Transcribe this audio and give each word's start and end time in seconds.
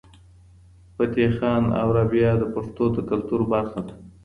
فتح 0.95 1.29
خان 1.39 1.63
او 1.79 1.87
رابعه 1.97 2.33
د 2.39 2.43
پښتنو 2.53 2.85
د 2.95 2.97
کلتور 3.09 3.41
برخه 3.53 3.79
ده. 3.87 3.93